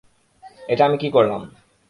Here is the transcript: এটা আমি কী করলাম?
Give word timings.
এটা 0.69 0.83
আমি 0.85 0.97
কী 0.97 1.09
করলাম? 1.09 1.41